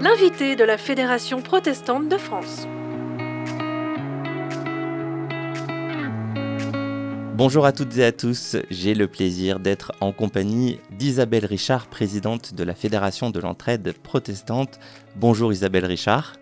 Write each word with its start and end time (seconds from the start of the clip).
L'invité 0.00 0.56
de 0.56 0.64
la 0.64 0.78
Fédération 0.78 1.42
protestante 1.42 2.08
de 2.08 2.16
France. 2.16 2.66
Bonjour 7.34 7.66
à 7.66 7.72
toutes 7.72 7.98
et 7.98 8.04
à 8.06 8.12
tous, 8.12 8.56
j'ai 8.70 8.94
le 8.94 9.06
plaisir 9.06 9.60
d'être 9.60 9.92
en 10.00 10.12
compagnie 10.12 10.78
d'Isabelle 10.92 11.44
Richard, 11.44 11.88
présidente 11.88 12.54
de 12.54 12.64
la 12.64 12.74
Fédération 12.74 13.28
de 13.28 13.40
l'entraide 13.40 13.92
protestante. 14.02 14.78
Bonjour 15.16 15.52
Isabelle 15.52 15.84
Richard. 15.84 16.36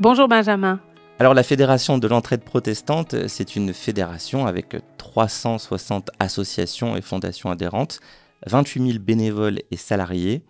Bonjour 0.00 0.26
Benjamin. 0.26 0.80
Alors 1.20 1.34
la 1.34 1.44
Fédération 1.44 1.96
de 1.98 2.08
l'entraide 2.08 2.42
protestante, 2.42 3.28
c'est 3.28 3.54
une 3.54 3.72
fédération 3.72 4.46
avec 4.46 4.74
360 4.98 6.10
associations 6.18 6.96
et 6.96 7.02
fondations 7.02 7.52
adhérentes, 7.52 8.00
28 8.46 8.86
000 8.92 8.98
bénévoles 8.98 9.60
et 9.70 9.76
salariés 9.76 10.44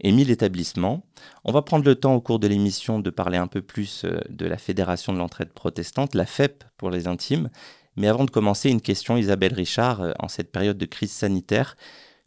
et 0.00 0.12
1000 0.12 0.30
établissements. 0.30 1.02
On 1.44 1.52
va 1.52 1.62
prendre 1.62 1.84
le 1.84 1.94
temps 1.94 2.14
au 2.14 2.20
cours 2.20 2.38
de 2.38 2.48
l'émission 2.48 2.98
de 2.98 3.10
parler 3.10 3.38
un 3.38 3.46
peu 3.46 3.62
plus 3.62 4.04
euh, 4.04 4.20
de 4.28 4.46
la 4.46 4.58
Fédération 4.58 5.12
de 5.12 5.18
l'entraide 5.18 5.52
protestante, 5.52 6.14
la 6.14 6.26
FEP 6.26 6.64
pour 6.76 6.90
les 6.90 7.06
intimes, 7.06 7.50
mais 7.96 8.08
avant 8.08 8.24
de 8.24 8.30
commencer, 8.30 8.70
une 8.70 8.80
question, 8.80 9.16
Isabelle 9.16 9.54
Richard, 9.54 10.00
euh, 10.00 10.12
en 10.18 10.28
cette 10.28 10.52
période 10.52 10.78
de 10.78 10.86
crise 10.86 11.12
sanitaire, 11.12 11.76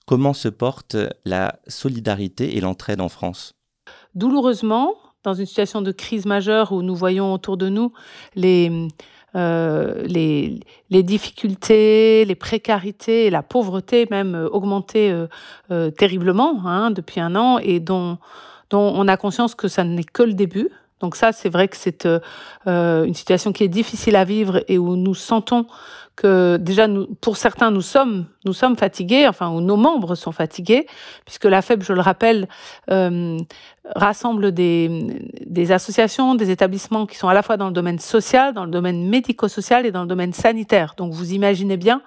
comment 0.05 0.33
se 0.33 0.49
porte 0.49 0.95
la 1.25 1.59
solidarité 1.67 2.57
et 2.57 2.61
l'entraide 2.61 3.01
en 3.01 3.09
France? 3.09 3.53
Douloureusement, 4.15 4.95
dans 5.23 5.33
une 5.33 5.45
situation 5.45 5.81
de 5.81 5.91
crise 5.91 6.25
majeure 6.25 6.73
où 6.73 6.81
nous 6.81 6.95
voyons 6.95 7.33
autour 7.33 7.57
de 7.57 7.69
nous 7.69 7.93
les, 8.35 8.89
euh, 9.35 10.03
les, 10.05 10.59
les, 10.89 11.03
difficultés, 11.03 12.23
les 12.25 12.35
précarités 12.35 13.29
la 13.29 13.41
pauvreté 13.41 14.07
même 14.11 14.35
euh, 14.35 14.47
augmenter 14.49 15.13
terriblement 15.97 16.65
hein, 16.65 16.91
depuis 16.91 17.19
un 17.19 17.35
an 17.35 17.57
et 17.57 17.79
dont 17.79 18.17
on 18.71 19.07
a 19.07 19.17
conscience 19.17 19.55
que 19.55 19.67
ça 19.67 19.83
n'est 19.83 20.03
que 20.03 20.23
le 20.23 20.33
début. 20.33 20.69
Donc 21.03 21.17
ça, 21.17 21.33
c'est 21.33 21.49
vrai 21.49 21.67
que 21.67 21.75
c'est 21.75 22.05
euh, 22.05 22.21
euh, 22.65 23.03
une 23.03 23.13
situation 23.13 23.51
qui 23.51 23.65
est 23.65 23.67
difficile 23.67 24.15
à 24.15 24.23
vivre 24.23 24.63
et 24.69 24.77
où 24.77 24.95
nous 24.95 25.13
sentons 25.13 25.67
que 26.15 26.55
déjà, 26.55 26.87
nous, 26.87 27.07
pour 27.19 27.35
certains, 27.35 27.71
nous 27.71 27.81
sommes, 27.81 28.27
nous 28.45 28.53
sommes 28.53 28.77
fatigués, 28.77 29.27
enfin, 29.27 29.49
où 29.49 29.59
nos 29.59 29.75
membres 29.75 30.15
sont 30.15 30.31
fatigués, 30.31 30.87
puisque 31.25 31.43
la 31.43 31.61
FEB, 31.61 31.83
je 31.83 31.91
le 31.91 31.99
rappelle, 31.99 32.47
euh, 32.89 33.37
rassemble 33.95 34.53
des, 34.53 35.19
des 35.45 35.73
associations, 35.73 36.35
des 36.35 36.51
établissements 36.51 37.05
qui 37.05 37.17
sont 37.17 37.27
à 37.27 37.33
la 37.33 37.43
fois 37.43 37.57
dans 37.57 37.67
le 37.67 37.73
domaine 37.73 37.99
social, 37.99 38.53
dans 38.53 38.63
le 38.63 38.71
domaine 38.71 39.09
médico-social 39.09 39.85
et 39.85 39.91
dans 39.91 40.03
le 40.03 40.07
domaine 40.07 40.31
sanitaire. 40.31 40.93
Donc 40.95 41.11
vous 41.11 41.33
imaginez 41.33 41.75
bien 41.75 42.01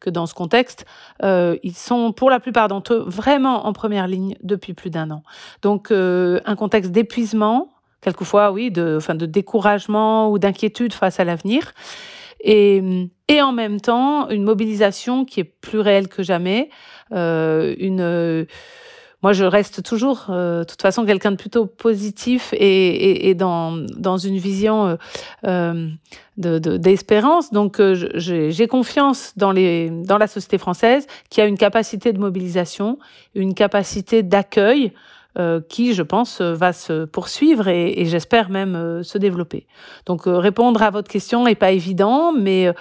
que 0.00 0.10
dans 0.10 0.26
ce 0.26 0.34
contexte, 0.34 0.86
euh, 1.22 1.56
ils 1.62 1.76
sont 1.76 2.12
pour 2.12 2.30
la 2.30 2.40
plupart 2.40 2.68
d'entre 2.68 2.94
eux 2.94 3.04
vraiment 3.06 3.66
en 3.66 3.72
première 3.72 4.06
ligne 4.06 4.36
depuis 4.42 4.74
plus 4.74 4.90
d'un 4.90 5.10
an. 5.10 5.22
Donc 5.62 5.90
euh, 5.90 6.40
un 6.44 6.56
contexte 6.56 6.92
d'épuisement, 6.92 7.68
quelquefois, 8.00 8.52
oui, 8.52 8.70
de, 8.70 8.96
enfin, 8.96 9.14
de 9.14 9.26
découragement 9.26 10.30
ou 10.30 10.38
d'inquiétude 10.38 10.92
face 10.92 11.20
à 11.20 11.24
l'avenir. 11.24 11.72
Et, 12.40 12.82
et, 13.26 13.42
en 13.42 13.52
même 13.52 13.80
temps, 13.80 14.28
une 14.28 14.44
mobilisation 14.44 15.24
qui 15.24 15.40
est 15.40 15.44
plus 15.44 15.80
réelle 15.80 16.08
que 16.08 16.22
jamais. 16.22 16.70
Euh, 17.12 17.74
une, 17.78 18.46
moi, 19.22 19.32
je 19.32 19.44
reste 19.44 19.82
toujours, 19.82 20.26
euh, 20.30 20.60
de 20.60 20.64
toute 20.64 20.80
façon, 20.80 21.04
quelqu'un 21.04 21.32
de 21.32 21.36
plutôt 21.36 21.66
positif 21.66 22.52
et, 22.52 23.28
et, 23.28 23.34
dans, 23.34 23.76
dans 23.96 24.16
une 24.16 24.38
vision 24.38 24.96
euh, 25.44 25.88
d'espérance. 26.36 27.50
De, 27.50 27.54
Donc, 27.54 27.82
j'ai 28.14 28.68
confiance 28.68 29.32
dans, 29.36 29.50
les, 29.50 29.90
dans 29.90 30.18
la 30.18 30.28
société 30.28 30.58
française 30.58 31.08
qui 31.30 31.40
a 31.40 31.46
une 31.46 31.58
capacité 31.58 32.12
de 32.12 32.20
mobilisation, 32.20 32.98
une 33.34 33.54
capacité 33.54 34.22
d'accueil. 34.22 34.92
Euh, 35.38 35.60
qui, 35.60 35.94
je 35.94 36.02
pense, 36.02 36.40
euh, 36.40 36.54
va 36.54 36.72
se 36.72 37.04
poursuivre 37.04 37.68
et, 37.68 38.04
j'espère 38.06 38.50
même 38.50 38.74
euh, 38.74 39.04
se 39.04 39.18
développer. 39.18 39.68
Donc 40.04 40.22
répondre 40.26 40.82
à 40.82 40.90
votre 40.90 41.08
question 41.08 41.44
n'est 41.44 41.54
pas 41.54 41.70
évident, 41.70 42.32
mais 42.32 42.72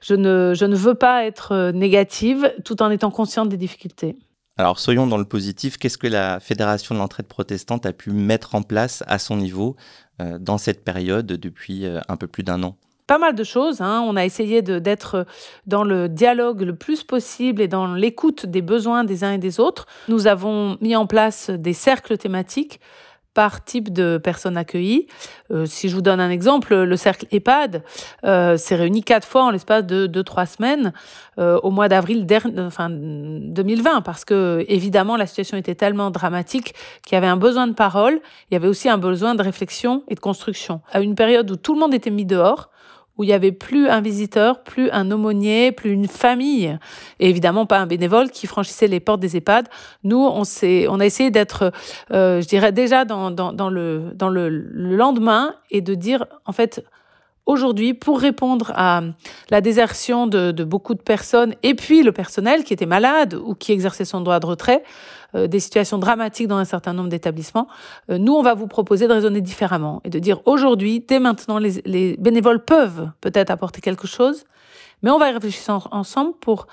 je 0.00 0.14
ne, 0.14 0.54
je 0.54 0.64
ne 0.64 0.74
veux 0.74 0.94
pas 0.94 1.26
être 1.26 1.72
négative 1.72 2.50
tout 2.64 2.82
en 2.82 2.90
étant 2.90 3.10
consciente 3.10 3.50
des 3.50 3.58
difficultés. 3.58 4.16
Alors 4.56 4.78
soyons 4.78 5.06
dans 5.06 5.18
le 5.18 5.26
positif, 5.26 5.76
qu'est-ce 5.76 5.98
que 5.98 6.06
la 6.06 6.40
Fédération 6.40 6.94
de 6.94 7.00
l'entraide 7.00 7.26
protestante 7.26 7.84
a 7.84 7.92
pu 7.92 8.10
mettre 8.12 8.54
en 8.54 8.62
place 8.62 9.04
à 9.06 9.18
son 9.18 9.36
niveau 9.36 9.76
dans 10.18 10.56
cette 10.56 10.82
période 10.84 11.26
depuis 11.26 11.84
un 11.86 12.16
peu 12.16 12.26
plus 12.26 12.42
d'un 12.42 12.62
an? 12.62 12.76
Pas 13.06 13.18
mal 13.18 13.34
de 13.34 13.44
choses. 13.44 13.80
Hein. 13.80 14.04
On 14.06 14.16
a 14.16 14.24
essayé 14.24 14.62
d'être 14.62 15.26
dans 15.66 15.84
le 15.84 16.08
dialogue 16.08 16.62
le 16.62 16.74
plus 16.74 17.04
possible 17.04 17.62
et 17.62 17.68
dans 17.68 17.94
l'écoute 17.94 18.46
des 18.46 18.62
besoins 18.62 19.04
des 19.04 19.24
uns 19.24 19.32
et 19.32 19.38
des 19.38 19.60
autres. 19.60 19.86
Nous 20.08 20.26
avons 20.26 20.76
mis 20.80 20.96
en 20.96 21.06
place 21.06 21.50
des 21.50 21.72
cercles 21.72 22.18
thématiques 22.18 22.80
par 23.36 23.62
type 23.62 23.92
de 23.92 24.16
personnes 24.16 24.56
accueillies. 24.56 25.08
Euh, 25.50 25.66
si 25.66 25.90
je 25.90 25.94
vous 25.94 26.00
donne 26.00 26.20
un 26.20 26.30
exemple, 26.30 26.74
le 26.74 26.96
cercle 26.96 27.26
EHPAD 27.30 27.82
euh, 28.24 28.56
s'est 28.56 28.76
réuni 28.76 29.04
quatre 29.04 29.28
fois 29.28 29.44
en 29.44 29.50
l'espace 29.50 29.84
de 29.84 30.06
deux, 30.06 30.22
trois 30.22 30.46
semaines 30.46 30.94
euh, 31.38 31.60
au 31.62 31.70
mois 31.70 31.88
d'avril 31.88 32.26
enfin, 32.60 32.88
2020, 32.88 34.00
parce 34.00 34.24
que 34.24 34.64
évidemment 34.68 35.18
la 35.18 35.26
situation 35.26 35.58
était 35.58 35.74
tellement 35.74 36.10
dramatique 36.10 36.74
qu'il 37.04 37.14
y 37.14 37.18
avait 37.18 37.26
un 37.26 37.36
besoin 37.36 37.66
de 37.66 37.74
parole, 37.74 38.20
il 38.50 38.54
y 38.54 38.56
avait 38.56 38.68
aussi 38.68 38.88
un 38.88 38.96
besoin 38.96 39.34
de 39.34 39.42
réflexion 39.42 40.02
et 40.08 40.14
de 40.14 40.20
construction. 40.20 40.80
À 40.90 41.00
une 41.00 41.14
période 41.14 41.50
où 41.50 41.56
tout 41.56 41.74
le 41.74 41.80
monde 41.80 41.92
était 41.92 42.08
mis 42.08 42.24
dehors, 42.24 42.70
où 43.16 43.24
il 43.24 43.30
y 43.30 43.32
avait 43.32 43.52
plus 43.52 43.88
un 43.88 44.00
visiteur, 44.00 44.62
plus 44.62 44.90
un 44.90 45.10
aumônier, 45.10 45.72
plus 45.72 45.90
une 45.90 46.08
famille, 46.08 46.78
et 47.18 47.30
évidemment 47.30 47.66
pas 47.66 47.78
un 47.78 47.86
bénévole 47.86 48.30
qui 48.30 48.46
franchissait 48.46 48.88
les 48.88 49.00
portes 49.00 49.20
des 49.20 49.36
EHPAD. 49.36 49.68
Nous, 50.04 50.18
on, 50.18 50.42
on 50.42 51.00
a 51.00 51.06
essayé 51.06 51.30
d'être, 51.30 51.72
euh, 52.12 52.40
je 52.40 52.46
dirais, 52.46 52.72
déjà 52.72 53.04
dans, 53.04 53.30
dans, 53.30 53.52
dans, 53.52 53.70
le, 53.70 54.12
dans 54.14 54.28
le 54.28 54.48
lendemain 54.48 55.54
et 55.70 55.80
de 55.80 55.94
dire, 55.94 56.26
en 56.44 56.52
fait, 56.52 56.84
aujourd'hui 57.46 57.94
pour 57.94 58.20
répondre 58.20 58.72
à 58.74 59.02
la 59.50 59.60
désertion 59.60 60.26
de, 60.26 60.50
de, 60.50 60.64
beaucoup 60.64 60.94
de 60.94 61.02
personnes 61.02 61.54
et 61.62 61.74
puis 61.74 62.02
le 62.02 62.12
personnel 62.12 62.64
qui 62.64 62.72
était 62.72 62.86
malade 62.86 63.34
ou 63.34 63.54
qui 63.54 63.72
exerçait 63.72 64.04
son 64.04 64.20
droit 64.20 64.40
de 64.40 64.46
retrait, 64.46 64.82
euh, 65.34 65.46
des 65.46 65.60
situations 65.60 65.98
dramatiques 65.98 66.48
dans 66.48 66.56
un 66.56 66.64
certain 66.64 66.92
nombre 66.92 67.08
d'établissements, 67.08 67.68
euh, 68.10 68.18
nous, 68.18 68.34
on 68.34 68.42
va 68.42 68.54
vous 68.54 68.66
proposer 68.66 69.08
de 69.08 69.12
raisonner 69.12 69.40
différemment 69.40 70.00
et 70.04 70.10
de 70.10 70.18
dire 70.18 70.40
aujourd'hui, 70.44 71.00
dès 71.06 71.20
maintenant, 71.20 71.58
les, 71.58 71.82
les 71.84 72.16
bénévoles 72.18 72.64
peuvent 72.64 73.10
peut-être 73.20 73.50
apporter 73.50 73.80
quelque 73.80 74.06
chose, 74.06 74.44
mais 75.02 75.10
on 75.10 75.18
va 75.18 75.30
y 75.30 75.32
réfléchir 75.32 75.88
ensemble 75.90 76.32
pour 76.40 76.66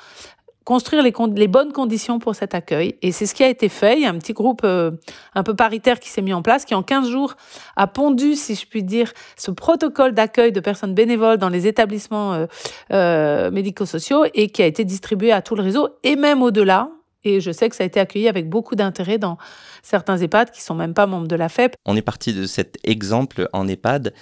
construire 0.64 1.04
les, 1.04 1.48
bonnes 1.48 1.74
conditions 1.74 2.20
pour 2.20 2.36
cet 2.36 2.56
accueil. 2.56 2.96
Et 3.02 3.12
c'est 3.12 3.26
ce 3.26 3.34
qui 3.34 3.44
a 3.44 3.50
été 3.50 3.70
fait. 3.70 3.98
Il 3.98 4.04
y 4.04 4.06
a 4.06 4.10
un 4.10 4.18
petit 4.18 4.34
groupe 4.34 4.62
euh, 4.64 4.92
un 5.36 5.44
peu 5.44 5.56
paritaire 5.56 6.00
qui 6.00 6.10
s'est 6.10 6.22
mis 6.22 6.34
en 6.34 6.42
place, 6.42 6.66
qui 6.66 6.76
en 6.76 6.84
15 6.84 7.10
jours 7.10 7.36
a 7.76 7.88
pondu, 7.88 8.36
si 8.36 8.56
je 8.56 8.66
puis 8.66 8.84
dire, 8.84 9.12
ce 9.36 9.52
protocole 9.52 10.14
d'accueil 10.14 10.52
de 10.52 10.60
personnes 10.60 10.94
bénévoles 10.94 11.38
dans 11.38 11.50
les 11.50 11.68
établissements 11.68 12.34
euh, 12.34 12.46
euh, 12.92 13.52
médico-sociaux 13.52 14.26
et 14.34 14.50
qui 14.50 14.62
a 14.62 14.66
été 14.66 14.86
distribué 14.86 15.32
à 15.32 15.42
tout 15.42 15.56
le 15.56 15.64
réseau 15.64 15.90
et 16.04 16.16
même 16.16 16.42
au-delà. 16.42 16.90
Et 17.26 17.40
je 17.40 17.52
sais 17.52 17.70
que 17.70 17.76
ça 17.76 17.84
a 17.84 17.88
été 17.88 18.00
accueilli 18.00 18.28
avec 18.28 18.50
beaucoup 18.50 18.76
d'intérêt 18.76 19.18
dans 19.18 19.38
certains 19.82 20.18
EHPAD 20.18 20.52
qui 20.52 20.62
sont 20.62 20.76
même 20.76 20.94
pas 20.94 21.08
membres 21.08 21.28
de 21.28 21.36
la 21.36 21.48
FEP. 21.48 21.76
On 21.86 21.96
est 21.96 22.02
parti 22.02 22.34
de 22.34 22.46
cet 22.46 22.78
exemple 22.84 23.48
en 23.54 23.68
EHPAD. 23.68 24.14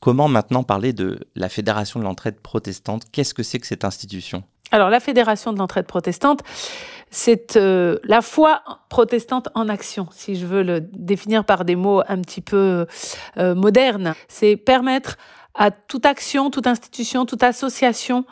Comment 0.00 0.28
maintenant 0.28 0.62
parler 0.62 0.92
de 0.92 1.20
la 1.36 1.48
Fédération 1.48 2.00
de 2.00 2.04
l'entraide 2.04 2.40
protestante? 2.40 3.04
Qu'est-ce 3.12 3.34
que 3.34 3.42
c'est 3.42 3.58
que 3.58 3.66
cette 3.66 3.84
institution? 3.84 4.42
Alors, 4.70 4.88
la 4.88 5.00
Fédération 5.00 5.52
de 5.52 5.58
l'entraide 5.58 5.86
protestante, 5.86 6.42
c'est 7.10 7.56
euh, 7.56 7.98
la 8.04 8.22
foi 8.22 8.62
protestante 8.88 9.48
en 9.54 9.68
action, 9.68 10.06
si 10.12 10.36
je 10.36 10.46
veux 10.46 10.62
le 10.62 10.80
définir 10.80 11.44
par 11.44 11.64
des 11.64 11.74
mots 11.74 12.02
un 12.08 12.20
petit 12.20 12.40
peu 12.40 12.86
euh, 13.36 13.54
modernes. 13.54 14.14
C'est 14.28 14.56
permettre 14.56 15.16
à 15.54 15.72
toute 15.72 16.06
action, 16.06 16.50
toute 16.50 16.68
institution, 16.68 17.26
toute 17.26 17.42
association 17.42 18.24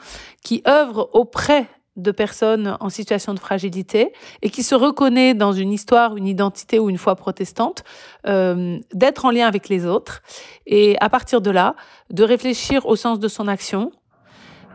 qui 0.45 0.63
œuvre 0.69 1.11
auprès 1.13 1.67
de 1.97 2.13
personnes 2.13 2.77
en 2.79 2.89
situation 2.89 3.35
de 3.35 3.41
fragilité 3.41 4.13
et 4.43 4.51
qui 4.51 4.63
se 4.63 4.77
reconnaît 4.77 5.35
dans 5.35 5.53
une 5.53 5.73
histoire, 5.73 6.17
une 6.17 6.29
identité 6.29 6.79
ou 6.79 6.89
une 6.89 6.99
foi 6.99 7.17
protestante, 7.17 7.83
euh, 8.29 8.79
d'être 8.95 9.25
en 9.25 9.33
lien 9.33 9.49
avec 9.49 9.69
les 9.69 9.85
autres 9.85 10.23
et 10.67 10.97
à 11.01 11.09
partir 11.09 11.41
de 11.41 11.51
là, 11.51 11.75
de 12.11 12.23
réfléchir 12.23 12.87
au 12.87 12.95
sens 12.95 13.19
de 13.19 13.27
son 13.27 13.49
action, 13.49 13.91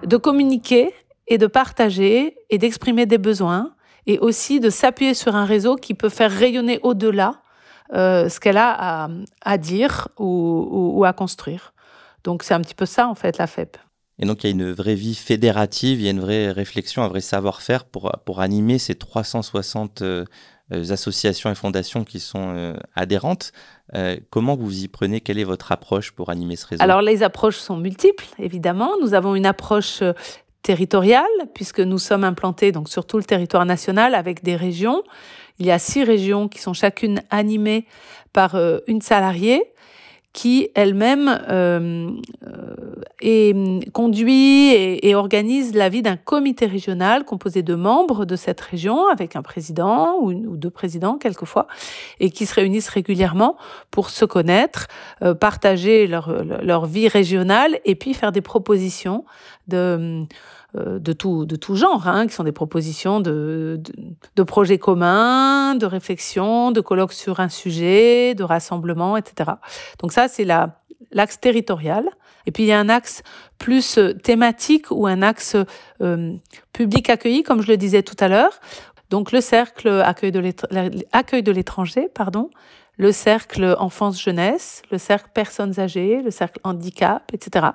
de 0.06 0.18
communiquer 0.18 0.94
et 1.28 1.38
de 1.38 1.48
partager 1.48 2.36
et 2.50 2.58
d'exprimer 2.58 3.06
des 3.06 3.18
besoins 3.18 3.74
et 4.06 4.20
aussi 4.20 4.60
de 4.60 4.70
s'appuyer 4.70 5.14
sur 5.14 5.36
un 5.36 5.46
réseau 5.46 5.76
qui 5.76 5.94
peut 5.94 6.10
faire 6.10 6.32
rayonner 6.32 6.80
au-delà 6.84 7.42
euh, 7.94 8.28
ce 8.30 8.40
qu'elle 8.40 8.58
a 8.58 9.04
à, 9.06 9.10
à 9.44 9.58
dire 9.58 10.08
ou, 10.18 10.26
ou, 10.26 11.00
ou, 11.00 11.06
à 11.06 11.14
construire. 11.14 11.74
Donc 12.24 12.44
c'est 12.44 12.54
un 12.54 12.62
petit 12.62 12.76
peu 12.76 12.86
ça 12.86 13.08
en 13.08 13.16
fait 13.16 13.38
la 13.38 13.48
FEP. 13.48 13.78
Et 14.20 14.26
donc 14.26 14.44
il 14.44 14.48
y 14.48 14.50
a 14.50 14.54
une 14.54 14.72
vraie 14.72 14.96
vie 14.96 15.16
fédérative, 15.16 16.00
il 16.00 16.06
y 16.06 16.08
a 16.08 16.12
une 16.12 16.20
vraie 16.20 16.52
réflexion, 16.52 17.04
un 17.04 17.08
vrai 17.08 17.22
savoir-faire 17.22 17.86
pour, 17.86 18.12
pour 18.26 18.42
animer 18.42 18.78
ces 18.78 18.96
360 18.96 20.04
euh, 20.72 20.92
associations 20.92 21.52
et 21.52 21.56
fondations 21.56 22.04
qui 22.04 22.20
sont 22.20 22.56
euh, 22.56 22.74
adhérentes. 22.96 23.52
Euh, 23.96 24.18
comment 24.30 24.56
vous 24.56 24.84
y 24.84 24.88
prenez? 24.88 25.20
Quelle 25.20 25.38
est 25.38 25.44
votre 25.44 25.72
approche 25.72 26.12
pour 26.12 26.30
animer 26.30 26.56
ce 26.56 26.68
réseau? 26.68 26.82
Alors 26.82 27.02
les 27.02 27.22
approches 27.22 27.58
sont 27.58 27.76
multiples, 27.76 28.26
évidemment. 28.40 28.92
Nous 29.02 29.14
avons 29.14 29.36
une 29.36 29.46
approche 29.46 30.02
territoriale, 30.64 31.26
puisque 31.54 31.82
nous 31.82 32.00
sommes 32.00 32.24
implantés 32.24 32.72
donc 32.72 32.90
sur 32.90 33.06
tout 33.06 33.18
le 33.18 33.24
territoire 33.24 33.66
national 33.66 34.16
avec 34.16 34.44
des 34.44 34.56
régions. 34.56 35.04
Il 35.60 35.66
y 35.66 35.72
a 35.72 35.78
six 35.78 36.04
régions 36.04 36.48
qui 36.48 36.60
sont 36.60 36.74
chacune 36.74 37.22
animées 37.30 37.86
par 38.32 38.56
euh, 38.56 38.80
une 38.88 39.02
salariée 39.02 39.64
qui 40.34 40.70
elle-même 40.74 41.42
euh, 41.50 42.10
euh 43.24 43.80
conduit 43.94 44.72
et, 44.74 45.16
organise 45.16 45.76
la 45.76 45.88
vie 45.88 46.02
d'un 46.02 46.18
comité 46.18 46.66
régional 46.66 47.24
composé 47.24 47.62
de 47.62 47.76
membres 47.76 48.26
de 48.26 48.36
cette 48.36 48.60
région, 48.60 49.08
avec 49.08 49.36
un 49.36 49.42
président 49.42 50.18
ou, 50.20 50.58
deux 50.58 50.72
présidents 50.72 51.18
quelquefois, 51.18 51.68
et 52.20 52.32
qui 52.32 52.46
se 52.46 52.56
réunissent 52.56 52.90
régulièrement 52.90 53.56
pour 53.92 54.10
se 54.10 54.26
connaître, 54.26 54.88
euh, 55.22 55.34
partager 55.36 56.08
leur, 56.08 56.44
leur, 56.44 56.86
vie 56.86 57.08
régionale 57.08 57.80
et 57.86 57.96
puis 57.96 58.14
faire 58.14 58.32
des 58.32 58.42
propositions 58.42 59.24
de 59.68 59.78
euh, 59.78 60.24
de 60.76 61.14
tout, 61.14 61.46
de 61.46 61.56
tout 61.56 61.76
genre, 61.76 62.08
hein, 62.08 62.26
qui 62.28 62.34
sont 62.34 62.44
des 62.44 62.52
propositions 62.52 63.20
de, 63.20 63.80
de, 64.36 64.44
projets 64.44 64.80
communs, 64.80 65.76
de 65.76 65.86
réflexion, 65.86 66.72
de 66.72 66.82
colloques 66.82 67.14
sur 67.14 67.40
un 67.40 67.50
sujet, 67.50 68.34
de 68.34 68.44
rassemblements, 68.44 69.16
etc. 69.16 69.52
Donc 70.00 70.12
ça, 70.12 70.28
c'est 70.28 70.46
l'axe 70.46 71.40
territorial. 71.40 72.10
Et 72.46 72.52
puis 72.52 72.64
il 72.64 72.68
y 72.68 72.72
a 72.72 72.80
un 72.80 72.90
axe 72.90 73.24
plus 73.58 73.98
euh, 73.98 74.14
thématique 74.14 74.92
ou 74.92 75.08
un 75.08 75.22
axe 75.22 75.56
euh, 76.02 76.34
public 76.74 77.10
accueilli, 77.10 77.44
comme 77.44 77.62
je 77.62 77.68
le 77.68 77.78
disais 77.78 78.04
tout 78.04 78.18
à 78.20 78.28
l'heure. 78.28 78.60
Donc 79.10 79.32
le 79.32 79.42
cercle 79.42 80.02
accueil 80.02 80.32
de 80.32 81.52
l'étranger, 81.52 82.10
pardon, 82.14 82.50
le 82.98 83.12
cercle 83.12 83.76
enfance-jeunesse, 83.80 84.82
le 84.92 84.98
cercle 84.98 85.30
personnes 85.34 85.80
âgées, 85.80 86.22
le 86.22 86.32
cercle 86.32 86.60
handicap, 86.64 87.32
etc. 87.34 87.68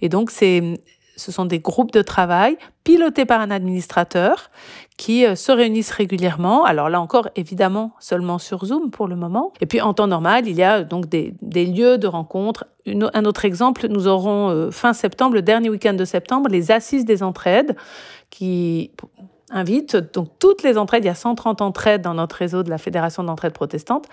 Et 0.00 0.08
donc 0.08 0.30
c'est 0.30 0.80
ce 1.18 1.32
sont 1.32 1.44
des 1.44 1.58
groupes 1.58 1.92
de 1.92 2.02
travail 2.02 2.56
pilotés 2.84 3.26
par 3.26 3.40
un 3.40 3.50
administrateur 3.50 4.50
qui 4.96 5.26
euh, 5.26 5.34
se 5.34 5.52
réunissent 5.52 5.90
régulièrement. 5.90 6.64
Alors 6.64 6.88
là 6.88 7.00
encore, 7.00 7.28
évidemment, 7.36 7.92
seulement 7.98 8.38
sur 8.38 8.64
Zoom 8.64 8.90
pour 8.90 9.08
le 9.08 9.16
moment. 9.16 9.52
Et 9.60 9.66
puis 9.66 9.80
en 9.80 9.94
temps 9.94 10.06
normal, 10.06 10.46
il 10.46 10.56
y 10.56 10.62
a 10.62 10.84
donc 10.84 11.06
des, 11.06 11.34
lieux 11.42 11.98
de 11.98 12.06
rencontre. 12.06 12.66
un 12.86 13.24
autre 13.24 13.44
exemple, 13.44 13.88
nous 13.88 14.06
aurons 14.06 14.50
euh, 14.50 14.70
fin 14.70 14.92
septembre, 14.92 15.34
le 15.34 15.42
dernier 15.42 15.68
week-end 15.68 15.94
de 15.94 16.04
septembre, 16.04 16.48
les 16.48 16.70
assises 16.70 17.04
des 17.04 17.22
entraides 17.22 17.76
qui 18.30 18.92
invitent 19.50 19.96
donc 20.14 20.28
toutes 20.38 20.62
les 20.62 20.78
entraides. 20.78 21.04
Il 21.04 21.08
y 21.08 21.10
a 21.10 21.14
130 21.14 21.62
entraides 21.62 22.02
dans 22.02 22.14
notre 22.14 22.36
réseau 22.36 22.62
de 22.62 22.70
la 22.70 22.78
Fédération 22.78 23.24
d'entraide 23.24 23.52
protestante. 23.52 24.06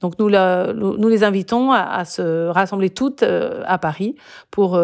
Donc 0.00 0.18
nous, 0.18 0.28
les 0.28 1.24
invitons 1.24 1.72
à, 1.72 2.04
se 2.04 2.48
rassembler 2.48 2.90
toutes 2.90 3.22
euh, 3.22 3.62
à 3.66 3.78
Paris 3.78 4.16
pour 4.50 4.78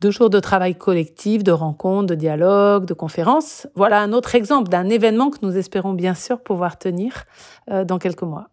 deux 0.00 0.10
jours 0.10 0.30
de 0.30 0.40
travail 0.40 0.76
collectif, 0.76 1.42
de 1.42 1.52
rencontres, 1.52 2.06
de 2.06 2.14
dialogues, 2.14 2.86
de 2.86 2.94
conférences. 2.94 3.66
Voilà 3.74 4.00
un 4.00 4.12
autre 4.12 4.34
exemple 4.34 4.68
d'un 4.68 4.88
événement 4.88 5.30
que 5.30 5.38
nous 5.42 5.56
espérons 5.56 5.92
bien 5.92 6.14
sûr 6.14 6.40
pouvoir 6.40 6.78
tenir 6.78 7.24
euh, 7.70 7.84
dans 7.84 7.98
quelques 7.98 8.22
mois. 8.22 8.48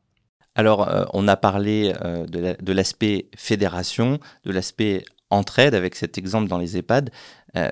Alors, 0.55 0.87
euh, 0.87 1.05
on 1.13 1.27
a 1.27 1.35
parlé 1.35 1.93
euh, 2.03 2.25
de 2.27 2.73
l'aspect 2.73 3.29
fédération, 3.35 4.19
de 4.45 4.51
l'aspect 4.51 5.03
entraide 5.29 5.73
avec 5.73 5.95
cet 5.95 6.17
exemple 6.17 6.47
dans 6.47 6.59
les 6.59 6.77
EHPAD. 6.77 7.09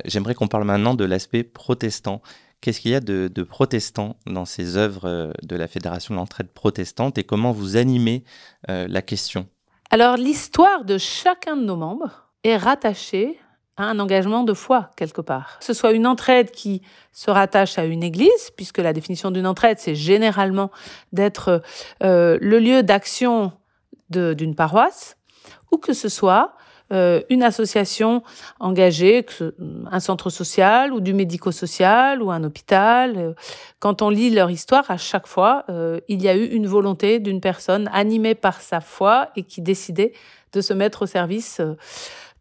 J'aimerais 0.05 0.35
qu'on 0.35 0.47
parle 0.47 0.63
maintenant 0.63 0.93
de 0.93 1.05
l'aspect 1.05 1.43
protestant. 1.43 2.21
Qu'est-ce 2.59 2.79
qu'il 2.79 2.91
y 2.91 2.95
a 2.95 2.99
de, 2.99 3.31
de, 3.33 3.43
protestant 3.43 4.15
dans 4.27 4.45
ces 4.45 4.77
œuvres 4.77 5.31
de 5.41 5.55
la 5.55 5.67
Fédération 5.67 6.13
de 6.13 6.19
l'entraide 6.19 6.49
protestante 6.49 7.17
et 7.17 7.23
comment 7.23 7.51
vous 7.51 7.77
animez 7.77 8.23
la 8.67 9.01
question? 9.01 9.47
Alors, 9.91 10.17
l'histoire 10.17 10.85
de 10.85 10.99
chacun 10.99 11.55
de 11.55 11.63
nos 11.63 11.75
membres 11.75 12.31
est 12.43 12.57
rattachée 12.57 13.39
un 13.77 13.99
engagement 13.99 14.43
de 14.43 14.53
foi 14.53 14.89
quelque 14.95 15.21
part. 15.21 15.57
Que 15.59 15.65
ce 15.65 15.73
soit 15.73 15.91
une 15.91 16.07
entraide 16.07 16.51
qui 16.51 16.81
se 17.11 17.31
rattache 17.31 17.77
à 17.77 17.85
une 17.85 18.03
église, 18.03 18.51
puisque 18.55 18.77
la 18.77 18.93
définition 18.93 19.31
d'une 19.31 19.47
entraide, 19.47 19.79
c'est 19.79 19.95
généralement 19.95 20.71
d'être 21.11 21.61
euh, 22.03 22.37
le 22.41 22.59
lieu 22.59 22.83
d'action 22.83 23.53
d'une 24.09 24.55
paroisse, 24.55 25.15
ou 25.71 25.77
que 25.77 25.93
ce 25.93 26.09
soit 26.09 26.53
euh, 26.91 27.21
une 27.29 27.43
association 27.43 28.21
engagée, 28.59 29.25
un 29.89 29.99
centre 30.01 30.29
social 30.29 30.91
ou 30.91 30.99
du 30.99 31.13
médico-social 31.13 32.21
ou 32.21 32.31
un 32.31 32.43
hôpital. 32.43 33.35
Quand 33.79 34.01
on 34.01 34.09
lit 34.09 34.29
leur 34.29 34.51
histoire, 34.51 34.91
à 34.91 34.97
chaque 34.97 35.27
fois, 35.27 35.63
euh, 35.69 36.01
il 36.09 36.21
y 36.21 36.27
a 36.27 36.35
eu 36.35 36.45
une 36.45 36.67
volonté 36.67 37.19
d'une 37.19 37.39
personne 37.39 37.89
animée 37.93 38.35
par 38.35 38.61
sa 38.61 38.81
foi 38.81 39.29
et 39.37 39.43
qui 39.43 39.61
décidait 39.61 40.11
de 40.51 40.59
se 40.59 40.73
mettre 40.73 41.03
au 41.03 41.05
service 41.05 41.61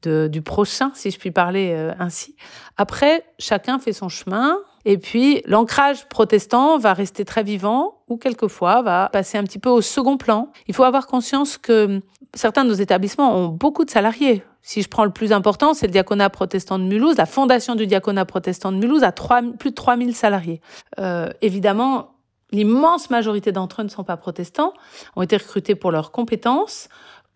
du 0.09 0.43
prochain, 0.43 0.91
si 0.95 1.11
je 1.11 1.19
puis 1.19 1.31
parler 1.31 1.73
euh, 1.75 1.93
ainsi. 1.99 2.35
Après, 2.77 3.25
chacun 3.39 3.79
fait 3.79 3.93
son 3.93 4.09
chemin. 4.09 4.57
Et 4.85 4.97
puis, 4.97 5.43
l'ancrage 5.45 6.09
protestant 6.09 6.79
va 6.79 6.95
rester 6.95 7.25
très 7.25 7.43
vivant 7.43 7.99
ou 8.09 8.17
quelquefois 8.17 8.81
va 8.81 9.11
passer 9.13 9.37
un 9.37 9.45
petit 9.45 9.59
peu 9.59 9.69
au 9.69 9.83
second 9.83 10.17
plan. 10.17 10.51
Il 10.69 10.75
faut 10.75 10.85
avoir 10.85 11.07
conscience 11.07 11.59
que 11.59 12.01
certains 12.35 12.65
de 12.65 12.71
nos 12.71 12.75
établissements 12.75 13.37
ont 13.37 13.49
beaucoup 13.49 13.85
de 13.85 13.91
salariés. 13.91 14.43
Si 14.63 14.83
je 14.83 14.89
prends 14.89 15.05
le 15.05 15.11
plus 15.11 15.33
important, 15.33 15.75
c'est 15.75 15.87
le 15.87 15.93
diaconat 15.93 16.31
protestant 16.31 16.79
de 16.79 16.85
Mulhouse. 16.85 17.17
La 17.17 17.27
fondation 17.27 17.75
du 17.75 17.87
diaconat 17.87 18.25
protestant 18.25 18.73
de 18.73 18.79
Mulhouse 18.79 19.03
a 19.03 19.13
plus 19.13 19.71
de 19.71 19.75
3000 19.75 20.15
salariés. 20.15 20.61
Euh, 20.99 21.31
évidemment, 21.41 22.15
l'immense 22.53 23.11
majorité 23.11 23.53
d'entre 23.53 23.81
eux 23.81 23.85
ne 23.85 23.89
sont 23.89 24.05
pas 24.05 24.17
protestants, 24.17 24.73
ont 25.17 25.23
été 25.23 25.37
recrutés 25.37 25.75
pour 25.75 25.93
leurs 25.93 26.11
compétences, 26.11 26.89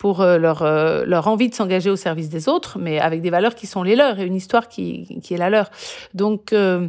pour 0.04 0.20
euh, 0.20 0.36
leur, 0.36 0.60
euh, 0.60 1.06
leur 1.06 1.28
envie 1.28 1.48
de 1.48 1.54
s'engager 1.54 1.88
au 1.88 1.96
service 1.96 2.28
des 2.28 2.46
autres, 2.46 2.76
mais 2.78 3.00
avec 3.00 3.22
des 3.22 3.30
valeurs 3.30 3.54
qui 3.54 3.66
sont 3.66 3.82
les 3.82 3.96
leurs 3.96 4.20
et 4.20 4.26
une 4.26 4.34
histoire 4.34 4.68
qui, 4.68 5.18
qui 5.22 5.32
est 5.32 5.38
la 5.38 5.48
leur. 5.48 5.70
Donc, 6.12 6.52
euh, 6.52 6.88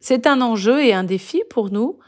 c'est 0.00 0.26
un 0.26 0.40
enjeu 0.40 0.84
et 0.84 0.92
un 0.92 1.04
défi 1.04 1.44
pour 1.48 1.70
nous 1.70 2.00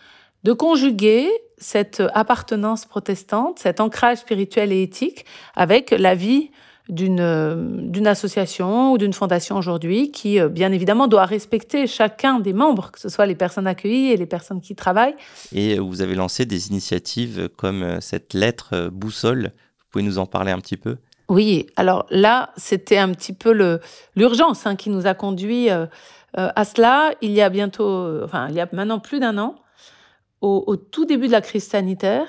de 0.43 0.53
conjuguer 0.53 1.31
cette 1.57 2.03
appartenance 2.15 2.85
protestante, 2.85 3.61
cet 3.61 3.79
ancrage 3.79 4.19
spirituel 4.19 4.73
et 4.73 4.83
éthique 4.83 5.25
avec 5.55 5.93
la 5.93 6.17
vie 6.17 6.51
d'une 6.89 7.91
d'une 7.93 8.09
association 8.09 8.93
ou 8.93 8.99
d'une 8.99 9.13
fondation 9.13 9.57
aujourd'hui 9.57 10.11
qui, 10.11 10.41
bien 10.51 10.73
évidemment, 10.73 11.07
doit 11.07 11.27
respecter 11.27 11.87
chacun 11.87 12.41
des 12.41 12.53
membres, 12.53 12.91
que 12.91 12.99
ce 12.99 13.09
soit 13.09 13.27
les 13.27 13.37
personnes 13.37 13.69
accueillies 13.69 14.11
et 14.11 14.17
les 14.17 14.27
personnes 14.27 14.61
qui 14.61 14.75
travaillent. 14.75 15.17
Et 15.53 15.79
vous 15.79 16.03
avez 16.03 16.17
lancé 16.17 16.45
des 16.45 16.69
initiatives 16.71 17.49
comme 17.57 18.01
cette 18.01 18.35
lettre 18.35 18.91
boussole 18.93 19.53
pouvez 19.94 20.05
nous 20.05 20.19
en 20.19 20.26
parler 20.26 20.50
un 20.50 20.58
petit 20.58 20.76
peu? 20.76 20.96
Oui, 21.29 21.67
alors 21.76 22.06
là, 22.11 22.50
c'était 22.56 22.99
un 22.99 23.12
petit 23.12 23.32
peu 23.32 23.79
l'urgence 24.17 24.67
hein, 24.67 24.75
qui 24.75 24.91
nous 24.91 25.06
a 25.06 25.14
conduit 25.14 25.70
euh, 25.70 25.87
euh, 26.37 26.50
à 26.55 26.64
cela. 26.64 27.12
Il 27.23 27.31
y 27.31 27.41
a 27.41 27.49
bientôt, 27.49 28.23
enfin, 28.25 28.49
il 28.50 28.56
y 28.56 28.61
a 28.61 28.69
maintenant 28.73 28.99
plus 28.99 29.20
d'un 29.20 29.38
an, 29.38 29.55
au, 30.41 30.76
tout 30.76 31.06
début 31.06 31.28
de 31.28 31.33
la 31.33 31.40
crise 31.40 31.64
sanitaire, 31.64 32.26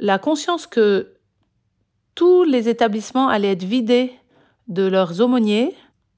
la 0.00 0.18
conscience 0.18 0.66
que 0.66 1.12
tous 2.16 2.42
les 2.42 2.68
établissements 2.68 3.28
allaient 3.28 3.52
être 3.52 3.62
vidés 3.62 4.12
de 4.66 4.82
leurs 4.82 5.20
aumôniers, 5.20 5.76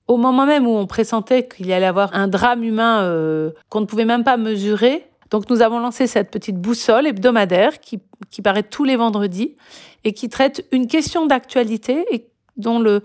au 0.08 0.16
moment 0.16 0.46
même 0.46 0.66
où 0.66 0.70
on 0.70 0.87
pressentait 0.87 1.46
qu'il 1.46 1.66
y 1.66 1.75
allait 1.75 1.84
avoir 1.84 2.14
un 2.14 2.28
drame 2.28 2.64
humain 2.64 3.02
euh, 3.02 3.50
qu'on 3.68 3.82
ne 3.82 3.87
pouvait 3.87 4.06
même 4.06 4.25
pas 4.25 4.38
mesurer, 4.38 5.04
donc 5.32 5.48
nous 5.48 5.62
avons 5.62 5.80
lancé 5.80 6.06
cette 6.06 6.30
petite 6.30 6.56
boussole 6.56 7.06
hebdomadaire 7.06 7.80
qui, 7.80 8.00
qui 8.30 8.42
paraît 8.42 8.62
tous 8.62 8.84
les 8.84 8.96
vendredis 8.96 9.56
et 10.04 10.12
qui 10.12 10.28
traite 10.28 10.66
une 10.72 10.86
question 10.86 11.26
d'actualité 11.26 12.04
et 12.12 12.28
dont 12.56 12.78
le 12.78 13.02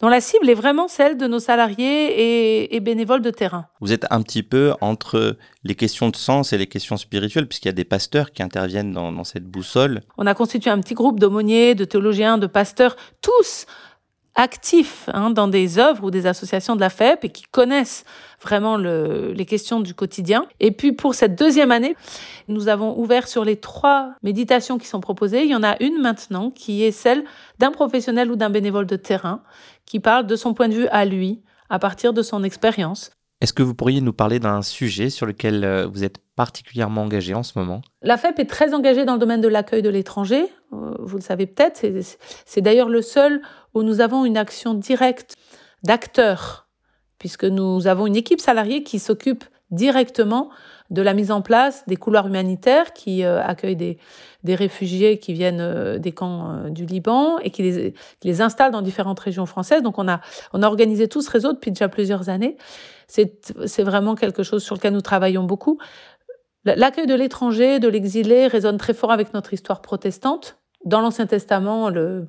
dont 0.00 0.08
la 0.08 0.20
cible 0.20 0.50
est 0.50 0.54
vraiment 0.54 0.88
celle 0.88 1.16
de 1.16 1.28
nos 1.28 1.38
salariés 1.38 2.74
et, 2.74 2.80
bénévoles 2.80 3.22
de 3.22 3.30
terrain. 3.30 3.66
Vous 3.80 3.92
êtes 3.92 4.04
un 4.10 4.20
petit 4.22 4.42
peu 4.42 4.74
entre 4.80 5.36
les 5.62 5.76
questions 5.76 6.08
de 6.08 6.16
sens 6.16 6.52
et 6.52 6.58
les 6.58 6.66
questions 6.66 6.96
spirituelles, 6.96 7.46
puisqu'il 7.46 7.68
y 7.68 7.70
a 7.70 7.72
des 7.72 7.84
pasteurs 7.84 8.32
qui 8.32 8.42
interviennent 8.42 8.90
dans, 8.90 9.12
dans 9.12 9.22
cette 9.22 9.44
boussole. 9.44 10.00
On 10.18 10.26
a 10.26 10.34
constitué 10.34 10.70
un 10.70 10.80
petit 10.80 10.94
groupe 10.94 11.20
d'aumôniers, 11.20 11.76
de 11.76 11.84
théologiens, 11.84 12.36
de 12.36 12.48
pasteurs, 12.48 12.96
tous 13.20 13.66
actifs 14.34 15.08
hein, 15.12 15.30
dans 15.30 15.48
des 15.48 15.78
œuvres 15.78 16.04
ou 16.04 16.10
des 16.10 16.26
associations 16.26 16.74
de 16.74 16.80
la 16.80 16.90
FEP 16.90 17.24
et 17.24 17.28
qui 17.28 17.44
connaissent 17.44 18.04
vraiment 18.40 18.76
le, 18.76 19.32
les 19.32 19.44
questions 19.44 19.80
du 19.80 19.94
quotidien. 19.94 20.46
Et 20.60 20.72
puis 20.72 20.92
pour 20.92 21.14
cette 21.14 21.38
deuxième 21.38 21.70
année, 21.70 21.94
nous 22.48 22.68
avons 22.68 22.98
ouvert 22.98 23.28
sur 23.28 23.44
les 23.44 23.56
trois 23.56 24.12
méditations 24.22 24.78
qui 24.78 24.86
sont 24.86 25.00
proposées. 25.00 25.42
Il 25.42 25.50
y 25.50 25.56
en 25.56 25.62
a 25.62 25.76
une 25.82 26.00
maintenant 26.00 26.50
qui 26.50 26.82
est 26.82 26.92
celle 26.92 27.24
d'un 27.58 27.70
professionnel 27.70 28.30
ou 28.30 28.36
d'un 28.36 28.50
bénévole 28.50 28.86
de 28.86 28.96
terrain 28.96 29.42
qui 29.86 30.00
parle 30.00 30.26
de 30.26 30.36
son 30.36 30.54
point 30.54 30.68
de 30.68 30.74
vue 30.74 30.88
à 30.88 31.04
lui, 31.04 31.42
à 31.68 31.78
partir 31.78 32.12
de 32.12 32.22
son 32.22 32.44
expérience. 32.44 33.10
Est-ce 33.42 33.52
que 33.52 33.64
vous 33.64 33.74
pourriez 33.74 34.00
nous 34.00 34.12
parler 34.12 34.38
d'un 34.38 34.62
sujet 34.62 35.10
sur 35.10 35.26
lequel 35.26 35.64
euh, 35.64 35.88
vous 35.88 36.04
êtes 36.04 36.18
particulièrement 36.36 37.02
engagé 37.02 37.34
en 37.34 37.42
ce 37.42 37.58
moment? 37.58 37.82
La 38.00 38.16
FEP 38.16 38.38
est 38.38 38.44
très 38.48 38.72
engagée 38.72 39.04
dans 39.04 39.14
le 39.14 39.18
domaine 39.18 39.40
de 39.40 39.48
l'accueil 39.48 39.82
de 39.82 39.88
l'étranger. 39.88 40.44
Euh, 40.72 40.94
vous 41.00 41.16
le 41.16 41.22
savez 41.22 41.46
peut-être. 41.46 41.84
C'est 42.46 42.60
d'ailleurs 42.60 42.88
le 42.88 43.02
seul 43.02 43.42
où 43.74 43.82
nous 43.82 44.00
avons 44.00 44.24
une 44.24 44.36
action 44.36 44.74
directe 44.74 45.36
d'acteurs, 45.82 46.68
puisque 47.18 47.44
nous 47.44 47.86
avons 47.86 48.06
une 48.06 48.16
équipe 48.16 48.40
salariée 48.40 48.82
qui 48.82 48.98
s'occupe 48.98 49.44
directement 49.70 50.50
de 50.90 51.00
la 51.00 51.14
mise 51.14 51.30
en 51.30 51.40
place 51.40 51.84
des 51.86 51.96
couloirs 51.96 52.26
humanitaires 52.26 52.92
qui 52.92 53.24
euh, 53.24 53.42
accueillent 53.42 53.76
des, 53.76 53.98
des, 54.44 54.54
réfugiés 54.54 55.18
qui 55.18 55.32
viennent 55.32 55.62
euh, 55.62 55.98
des 55.98 56.12
camps 56.12 56.50
euh, 56.50 56.68
du 56.68 56.84
Liban 56.84 57.38
et 57.38 57.50
qui 57.50 57.62
les, 57.62 57.94
qui 58.20 58.28
les, 58.28 58.42
installent 58.42 58.72
dans 58.72 58.82
différentes 58.82 59.18
régions 59.18 59.46
françaises. 59.46 59.82
Donc 59.82 59.98
on 59.98 60.06
a, 60.06 60.20
on 60.52 60.62
a 60.62 60.66
organisé 60.66 61.08
tout 61.08 61.22
ce 61.22 61.30
réseau 61.30 61.54
depuis 61.54 61.70
déjà 61.70 61.88
plusieurs 61.88 62.28
années. 62.28 62.58
C'est 63.08 63.82
vraiment 63.82 64.14
quelque 64.14 64.42
chose 64.42 64.62
sur 64.62 64.74
lequel 64.74 64.92
nous 64.92 65.00
travaillons 65.00 65.44
beaucoup. 65.44 65.78
L'accueil 66.64 67.06
de 67.06 67.14
l'étranger, 67.14 67.78
de 67.78 67.88
l'exilé 67.88 68.46
résonne 68.46 68.78
très 68.78 68.94
fort 68.94 69.12
avec 69.12 69.34
notre 69.34 69.52
histoire 69.52 69.82
protestante. 69.82 70.58
Dans 70.84 71.00
l'Ancien 71.00 71.26
Testament, 71.26 71.90
le, 71.90 72.28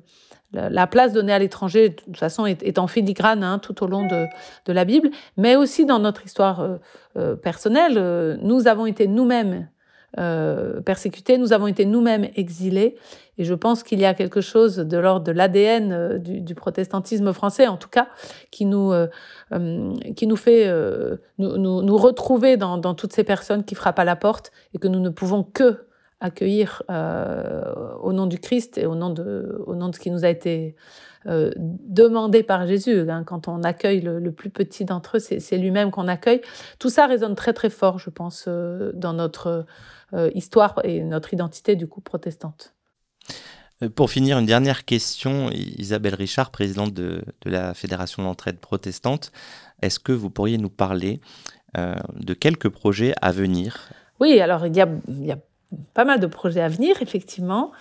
la 0.54 0.86
place 0.86 1.12
donnée 1.12 1.32
à 1.32 1.38
l'étranger, 1.38 1.90
de 1.90 1.94
toute 1.94 2.16
façon, 2.16 2.46
est, 2.46 2.78
en 2.78 2.86
filigrane 2.86 3.42
hein, 3.42 3.58
tout 3.58 3.82
au 3.82 3.86
long 3.86 4.06
de, 4.06 4.26
de, 4.66 4.72
la 4.72 4.84
Bible, 4.84 5.10
mais 5.36 5.56
aussi 5.56 5.84
dans 5.84 5.98
notre 5.98 6.24
histoire 6.24 6.60
euh, 6.60 6.76
euh, 7.16 7.36
personnelle. 7.36 7.94
Euh, 7.96 8.36
nous 8.40 8.68
avons 8.68 8.86
été 8.86 9.06
nous-mêmes 9.06 9.68
persécutés, 10.86 11.38
nous 11.38 11.52
avons 11.52 11.66
été 11.66 11.84
nous-mêmes 11.84 12.28
exilés, 12.36 12.94
et 13.36 13.42
je 13.42 13.52
pense 13.52 13.82
qu'il 13.82 13.98
y 13.98 14.04
a 14.04 14.14
quelque 14.14 14.40
chose 14.40 14.76
de 14.76 14.96
l'ordre 14.96 15.26
de 15.26 15.32
l'ADN 15.32 16.18
du, 16.18 16.54
protestantisme 16.54 17.32
français, 17.32 17.66
en 17.66 17.76
tout 17.76 17.88
cas, 17.88 18.06
qui 18.52 18.64
nous, 18.64 18.92
qui 20.14 20.28
nous 20.28 20.36
fait 20.36 20.72
nous, 21.38 21.56
nous, 21.56 21.82
nous, 21.82 21.96
retrouver 21.96 22.56
dans, 22.56 22.78
dans 22.78 22.94
toutes 22.94 23.12
ces 23.12 23.24
personnes 23.24 23.64
qui 23.64 23.74
frappent 23.74 23.98
à 23.98 24.04
la 24.04 24.14
porte 24.14 24.52
et 24.72 24.78
que 24.78 24.86
nous 24.86 25.00
ne 25.00 25.08
pouvons 25.08 25.42
que 25.42 25.80
accueillir 26.24 26.82
euh, 26.90 27.94
au 28.00 28.14
nom 28.14 28.26
du 28.26 28.38
Christ 28.38 28.78
et 28.78 28.86
au 28.86 28.94
nom 28.94 29.10
de, 29.10 29.62
au 29.66 29.74
nom 29.74 29.90
de 29.90 29.94
ce 29.94 30.00
qui 30.00 30.10
nous 30.10 30.24
a 30.24 30.30
été 30.30 30.74
euh, 31.26 31.50
demandé 31.58 32.42
par 32.42 32.66
Jésus. 32.66 33.10
Hein. 33.10 33.24
Quand 33.24 33.46
on 33.46 33.62
accueille 33.62 34.00
le, 34.00 34.32
plus 34.32 34.48
petit 34.48 34.86
d'entre 34.86 35.18
eux, 35.18 35.20
c'est 35.20 35.58
lui-même 35.58 35.90
qu'on 35.90 36.08
accueille. 36.08 36.40
Tout 36.78 36.88
ça 36.88 37.06
résonne 37.06 37.34
très 37.34 37.52
très 37.52 37.68
fort, 37.68 37.98
je 37.98 38.08
pense, 38.08 38.46
euh, 38.48 38.90
dans 38.94 39.12
notre 39.12 39.66
histoire 40.32 40.80
et 40.84 41.02
notre 41.02 41.34
identité 41.34 41.74
du 41.74 41.88
coup 41.88 42.00
protestante. 42.00 42.72
Pour 43.96 44.10
finir, 44.10 44.38
une 44.38 44.46
dernière 44.46 44.84
question. 44.84 45.50
Isabelle 45.50 46.14
Richard, 46.14 46.52
présidente 46.52 46.94
de, 46.94 47.24
de 47.40 47.50
la 47.50 47.74
Fédération 47.74 48.22
d'entraide 48.22 48.60
protestante, 48.60 49.32
est-ce 49.82 49.98
que 49.98 50.12
vous 50.12 50.30
pourriez 50.30 50.56
nous 50.56 50.70
parler 50.70 51.20
de 51.76 52.32
quelques 52.32 52.68
projets 52.68 53.12
à 53.20 53.32
venir? 53.32 53.88
Oui, 54.20 54.38
alors 54.38 54.66
il 54.66 54.76
y 54.76 54.80
a, 54.80 54.88
il 55.08 55.26
y 55.26 55.32
a 55.32 55.38
pas 55.94 56.04
mal 56.04 56.20
de 56.20 56.26
projets 56.26 56.60
à 56.60 56.68
venir, 56.68 57.00
effectivement. 57.00 57.72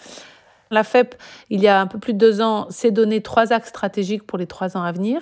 La 0.72 0.84
FEP, 0.84 1.16
il 1.50 1.62
y 1.62 1.68
a 1.68 1.80
un 1.80 1.88
peu 1.88 2.00
plus 2.00 2.14
de 2.14 2.18
deux 2.18 2.42
ans, 2.42 2.68
s'est 2.70 2.92
donné 2.92 3.22
trois 3.22 3.54
axes 3.54 3.70
stratégiques 3.70 4.26
pour 4.26 4.38
les 4.38 4.48
trois 4.48 4.76
ans 4.76 4.84
à 4.84 4.92
venir, 4.92 5.22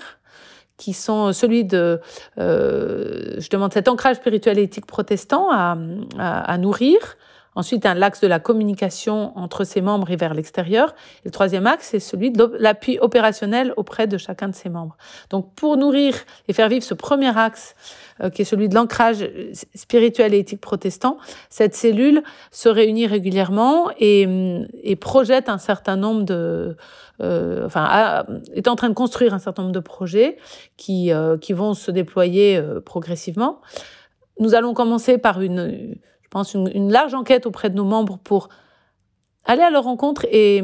qui 0.77 0.93
sont 0.93 1.33
celui 1.33 1.65
de, 1.65 1.99
euh, 2.39 3.35
je 3.37 3.49
demande 3.49 3.73
cet 3.73 3.87
ancrage 3.87 4.15
spirituel 4.15 4.57
et 4.57 4.63
éthique 4.63 4.85
protestant 4.85 5.49
à, 5.51 6.57
nourrir, 6.57 6.97
Ensuite, 7.55 7.85
un 7.85 7.93
l'axe 7.93 8.21
de 8.21 8.27
la 8.27 8.39
communication 8.39 9.37
entre 9.37 9.63
ses 9.63 9.81
membres 9.81 10.09
et 10.11 10.15
vers 10.15 10.33
l'extérieur. 10.33 10.95
Et 11.19 11.25
le 11.25 11.31
troisième 11.31 11.67
axe, 11.67 11.89
c'est 11.91 11.99
celui 11.99 12.31
de 12.31 12.55
l'appui 12.59 12.97
opérationnel 12.99 13.73
auprès 13.77 14.07
de 14.07 14.17
chacun 14.17 14.47
de 14.47 14.55
ses 14.55 14.69
membres. 14.69 14.97
Donc, 15.29 15.53
pour 15.55 15.77
nourrir 15.77 16.15
et 16.47 16.53
faire 16.53 16.69
vivre 16.69 16.83
ce 16.83 16.93
premier 16.93 17.37
axe, 17.37 17.75
euh, 18.21 18.29
qui 18.29 18.43
est 18.43 18.45
celui 18.45 18.69
de 18.69 18.75
l'ancrage 18.75 19.29
spirituel 19.75 20.33
et 20.33 20.39
éthique 20.39 20.61
protestant, 20.61 21.17
cette 21.49 21.75
cellule 21.75 22.23
se 22.51 22.69
réunit 22.69 23.07
régulièrement 23.07 23.89
et, 23.99 24.27
et 24.83 24.95
projette 24.95 25.49
un 25.49 25.57
certain 25.57 25.97
nombre 25.97 26.23
de, 26.23 26.77
euh, 27.21 27.65
enfin, 27.65 28.25
est 28.53 28.67
en 28.67 28.75
train 28.75 28.89
de 28.89 28.93
construire 28.93 29.33
un 29.33 29.39
certain 29.39 29.63
nombre 29.63 29.75
de 29.75 29.79
projets 29.79 30.37
qui, 30.77 31.11
euh, 31.11 31.37
qui 31.37 31.53
vont 31.53 31.73
se 31.73 31.91
déployer 31.91 32.57
euh, 32.57 32.79
progressivement. 32.81 33.61
Nous 34.39 34.55
allons 34.55 34.73
commencer 34.73 35.17
par 35.17 35.41
une 35.41 35.95
pense, 36.31 36.55
une, 36.55 36.91
large 36.91 37.13
enquête 37.13 37.45
auprès 37.45 37.69
de 37.69 37.75
nos 37.75 37.83
membres 37.83 38.17
pour 38.23 38.49
aller 39.45 39.61
à 39.61 39.69
leur 39.69 39.83
rencontre 39.83 40.25
et, 40.31 40.63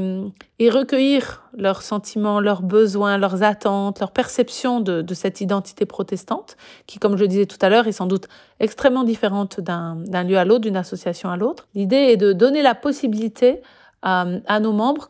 recueillir 0.60 1.44
leurs 1.56 1.82
sentiments, 1.82 2.40
leurs 2.40 2.62
besoins, 2.62 3.18
leurs 3.18 3.44
attentes, 3.44 4.00
leur 4.00 4.12
perception 4.12 4.80
de, 4.80 5.14
cette 5.14 5.42
identité 5.42 5.86
protestante, 5.86 6.58
qui, 6.88 7.00
comme 7.00 7.18
je 7.18 7.22
le 7.22 7.28
disais 7.28 7.46
tout 7.46 7.58
à 7.62 7.70
l'heure, 7.70 7.88
est 7.88 7.92
sans 7.92 8.08
doute 8.08 8.28
extrêmement 8.60 9.04
différente 9.04 9.60
d'un 9.60 10.24
lieu 10.24 10.38
à 10.38 10.46
l'autre, 10.46 10.62
d'une 10.62 10.78
association 10.78 11.30
à 11.30 11.38
l'autre. 11.38 11.68
L'idée 11.76 11.96
est 11.96 12.18
de 12.18 12.34
donner 12.34 12.62
la 12.62 12.76
possibilité 12.76 13.62
à, 14.02 14.26
à 14.48 14.60
nos 14.60 14.74
membres 14.74 15.10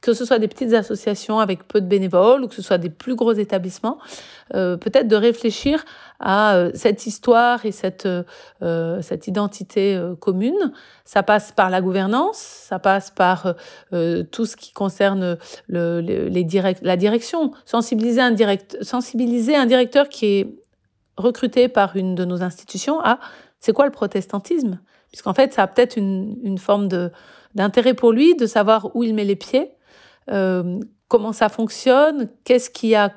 que 0.00 0.12
ce 0.14 0.24
soit 0.24 0.38
des 0.38 0.48
petites 0.48 0.74
associations 0.74 1.40
avec 1.40 1.66
peu 1.66 1.80
de 1.80 1.86
bénévoles 1.86 2.44
ou 2.44 2.48
que 2.48 2.54
ce 2.54 2.62
soit 2.62 2.78
des 2.78 2.90
plus 2.90 3.16
gros 3.16 3.32
établissements, 3.32 3.98
euh, 4.54 4.76
peut-être 4.76 5.08
de 5.08 5.16
réfléchir 5.16 5.84
à 6.20 6.54
euh, 6.54 6.70
cette 6.74 7.06
histoire 7.06 7.64
et 7.64 7.72
cette, 7.72 8.08
euh, 8.62 9.02
cette 9.02 9.26
identité 9.26 9.94
euh, 9.94 10.14
commune. 10.16 10.72
Ça 11.04 11.22
passe 11.22 11.52
par 11.52 11.70
la 11.70 11.80
gouvernance, 11.80 12.38
ça 12.38 12.78
passe 12.78 13.10
par 13.10 13.54
euh, 13.92 14.24
tout 14.24 14.46
ce 14.46 14.56
qui 14.56 14.72
concerne 14.72 15.38
le, 15.68 16.00
les 16.00 16.44
direct, 16.44 16.80
la 16.82 16.96
direction, 16.96 17.52
sensibiliser 17.64 18.20
un, 18.20 18.32
direct, 18.32 18.76
sensibiliser 18.82 19.56
un 19.56 19.66
directeur 19.66 20.08
qui 20.08 20.26
est 20.26 20.54
recruté 21.16 21.68
par 21.68 21.96
une 21.96 22.14
de 22.14 22.24
nos 22.24 22.42
institutions 22.42 23.00
à 23.00 23.18
c'est 23.60 23.72
quoi 23.72 23.86
le 23.86 23.92
protestantisme? 23.92 24.80
Puisqu'en 25.10 25.34
fait, 25.34 25.52
ça 25.52 25.64
a 25.64 25.66
peut-être 25.66 25.96
une, 25.96 26.36
une 26.42 26.58
forme 26.58 26.88
d'intérêt 27.54 27.94
pour 27.94 28.12
lui 28.12 28.36
de 28.36 28.46
savoir 28.46 28.94
où 28.94 29.02
il 29.02 29.14
met 29.14 29.24
les 29.24 29.36
pieds 29.36 29.72
euh, 30.30 30.80
comment 31.08 31.32
ça 31.32 31.48
fonctionne, 31.48 32.28
qu'est-ce 32.44 32.70
qui 32.70 32.94
a 32.94 33.12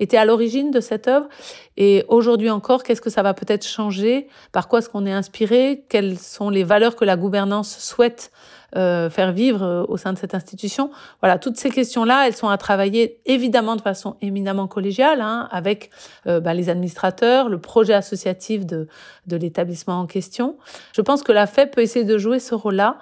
été 0.00 0.16
à 0.16 0.24
l'origine 0.24 0.70
de 0.70 0.80
cette 0.80 1.08
œuvre 1.08 1.28
et 1.76 2.04
aujourd'hui 2.08 2.50
encore, 2.50 2.82
qu'est-ce 2.82 3.00
que 3.00 3.10
ça 3.10 3.22
va 3.22 3.34
peut-être 3.34 3.66
changer, 3.66 4.28
par 4.52 4.68
quoi 4.68 4.78
est-ce 4.80 4.88
qu'on 4.88 5.06
est 5.06 5.12
inspiré, 5.12 5.84
quelles 5.88 6.18
sont 6.18 6.50
les 6.50 6.64
valeurs 6.64 6.96
que 6.96 7.04
la 7.04 7.16
gouvernance 7.16 7.78
souhaite 7.78 8.30
euh, 8.76 9.08
faire 9.08 9.32
vivre 9.32 9.62
euh, 9.62 9.84
au 9.88 9.96
sein 9.96 10.12
de 10.12 10.18
cette 10.18 10.34
institution? 10.34 10.90
Voilà, 11.20 11.38
toutes 11.38 11.56
ces 11.56 11.70
questions-là, 11.70 12.26
elles 12.26 12.36
sont 12.36 12.48
à 12.48 12.58
travailler 12.58 13.20
évidemment 13.26 13.76
de 13.76 13.80
façon 13.80 14.16
éminemment 14.20 14.66
collégiale, 14.68 15.20
hein, 15.20 15.48
avec 15.50 15.90
euh, 16.26 16.40
bah, 16.40 16.54
les 16.54 16.68
administrateurs, 16.68 17.48
le 17.48 17.60
projet 17.60 17.94
associatif 17.94 18.66
de, 18.66 18.88
de 19.26 19.36
l'établissement 19.36 20.00
en 20.00 20.06
question. 20.06 20.58
Je 20.92 21.00
pense 21.00 21.22
que 21.22 21.32
la 21.32 21.46
FEP 21.46 21.74
peut 21.74 21.80
essayer 21.80 22.04
de 22.04 22.18
jouer 22.18 22.38
ce 22.38 22.54
rôle-là 22.54 22.98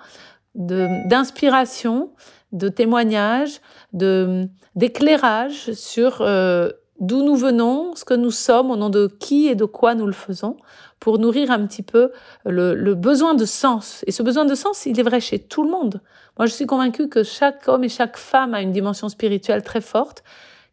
d'inspiration, 0.55 2.13
de 2.53 2.69
témoignages, 2.69 3.61
de 3.93 4.49
d'éclairage 4.75 5.73
sur 5.73 6.19
euh, 6.21 6.71
d'où 7.01 7.23
nous 7.23 7.37
venons, 7.37 7.95
ce 7.95 8.05
que 8.05 8.15
nous 8.15 8.31
sommes, 8.31 8.71
au 8.71 8.77
nom 8.77 8.89
de 8.89 9.07
qui 9.07 9.47
et 9.47 9.55
de 9.55 9.65
quoi 9.65 9.95
nous 9.95 10.07
le 10.07 10.13
faisons, 10.13 10.57
pour 11.01 11.19
nourrir 11.19 11.51
un 11.51 11.67
petit 11.67 11.83
peu 11.83 12.13
le, 12.45 12.75
le, 12.75 12.95
besoin 12.95 13.35
de 13.35 13.45
sens. 13.45 14.03
Et 14.07 14.13
ce 14.13 14.23
besoin 14.23 14.45
de 14.45 14.55
sens, 14.55 14.87
il 14.87 14.99
est 14.99 15.03
vrai 15.03 15.21
chez 15.21 15.39
tout 15.39 15.63
le 15.63 15.71
monde. 15.71 16.01
Moi, 16.39 16.47
je 16.47 16.53
suis 16.53 16.67
convaincue 16.67 17.09
que 17.09 17.23
chaque 17.23 17.69
homme 17.69 17.85
et 17.85 17.89
chaque 17.89 18.17
femme 18.17 18.55
a 18.55 18.63
une 18.63 18.73
dimension 18.73 19.09
spirituelle 19.09 19.63
très 19.63 19.81
forte 19.81 20.25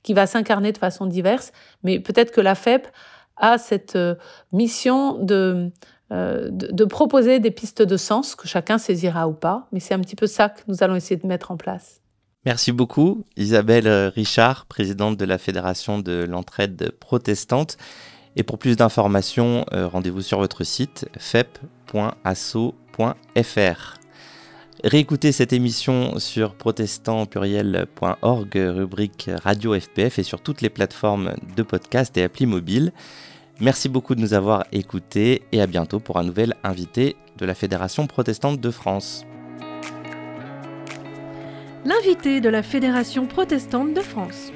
qui 0.01 0.13
va 0.13 0.27
s'incarner 0.27 0.71
de 0.71 0.77
façon 0.77 1.05
diverse, 1.05 1.51
mais 1.83 1.99
peut-être 1.99 2.31
que 2.31 2.41
la 2.41 2.55
FEP 2.55 2.87
a 3.37 3.57
cette 3.57 3.95
euh, 3.95 4.15
mission 4.51 5.17
de 5.17 5.71
euh, 6.13 6.49
de, 6.51 6.85
proposer 6.85 7.39
des 7.39 7.49
pistes 7.49 7.81
de 7.81 7.97
sens 7.97 8.35
que 8.35 8.47
chacun 8.47 8.77
saisira 8.77 9.27
ou 9.27 9.33
pas. 9.33 9.67
Mais 9.71 9.79
c'est 9.79 9.95
un 9.95 9.99
petit 9.99 10.15
peu 10.15 10.27
ça 10.27 10.49
que 10.49 10.61
nous 10.67 10.83
allons 10.83 10.95
essayer 10.95 11.15
de 11.15 11.25
mettre 11.25 11.49
en 11.49 11.57
place. 11.57 12.02
Merci 12.45 12.73
beaucoup, 12.73 13.23
Isabelle 13.38 13.88
Richard, 14.13 14.65
présidente 14.65 15.15
de 15.15 15.23
la 15.23 15.38
Fédération 15.38 16.00
de 16.00 16.25
l'entraide 16.29 16.91
protestante. 17.00 17.77
Et 18.35 18.43
pour 18.43 18.57
plus 18.57 18.75
d'informations, 18.75 19.65
euh, 19.71 19.88
rendez-vous 19.88 20.21
sur 20.21 20.39
votre 20.39 20.65
site 20.65 21.07
fep.asso.fr. 21.17 21.93
Réécoutez 24.83 25.31
cette 25.31 25.53
émission 25.53 26.19
sur 26.19 26.55
protestantpluriel.org, 26.55 28.50
rubrique 28.55 29.29
Radio 29.43 29.79
FPF 29.79 30.19
et 30.19 30.23
sur 30.23 30.41
toutes 30.41 30.59
les 30.62 30.69
plateformes 30.69 31.35
de 31.55 31.63
podcast 31.63 32.17
et 32.17 32.23
applis 32.23 32.45
mobiles. 32.45 32.91
Merci 33.62 33.88
beaucoup 33.88 34.15
de 34.15 34.19
nous 34.19 34.33
avoir 34.33 34.65
écoutés 34.73 35.43
et 35.53 35.62
à 35.62 35.67
bientôt 35.67 36.01
pour 36.01 36.17
un 36.17 36.23
nouvel 36.23 36.55
invité 36.65 37.15
de 37.38 37.45
la 37.45 37.53
Fédération 37.53 38.07
protestante 38.07 38.59
de 38.59 38.71
France. 38.71 39.23
L'invité 41.85 42.39
de 42.39 42.47
la 42.47 42.63
Fédération 42.63 43.25
protestante 43.25 43.93
de 43.93 43.99
France. 43.99 44.53